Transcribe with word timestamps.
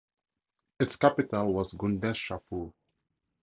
Its 0.79 0.95
capital 0.95 1.53
was 1.53 1.73
Gundeshapur. 1.75 2.73